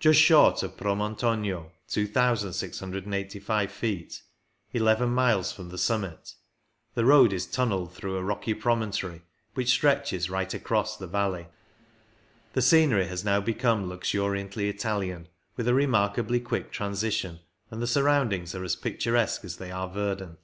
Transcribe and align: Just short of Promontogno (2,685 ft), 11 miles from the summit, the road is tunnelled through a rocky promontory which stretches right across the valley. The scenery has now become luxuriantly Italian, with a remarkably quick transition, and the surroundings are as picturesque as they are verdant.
Just 0.00 0.18
short 0.18 0.62
of 0.62 0.78
Promontogno 0.78 1.70
(2,685 1.88 3.70
ft), 3.70 4.22
11 4.72 5.10
miles 5.10 5.52
from 5.52 5.68
the 5.68 5.76
summit, 5.76 6.32
the 6.94 7.04
road 7.04 7.30
is 7.30 7.44
tunnelled 7.44 7.92
through 7.92 8.16
a 8.16 8.22
rocky 8.22 8.54
promontory 8.54 9.20
which 9.52 9.68
stretches 9.68 10.30
right 10.30 10.54
across 10.54 10.96
the 10.96 11.06
valley. 11.06 11.48
The 12.54 12.62
scenery 12.62 13.06
has 13.08 13.22
now 13.22 13.42
become 13.42 13.86
luxuriantly 13.86 14.70
Italian, 14.70 15.28
with 15.58 15.68
a 15.68 15.74
remarkably 15.74 16.40
quick 16.40 16.72
transition, 16.72 17.40
and 17.70 17.82
the 17.82 17.86
surroundings 17.86 18.54
are 18.54 18.64
as 18.64 18.76
picturesque 18.76 19.44
as 19.44 19.58
they 19.58 19.70
are 19.70 19.90
verdant. 19.90 20.38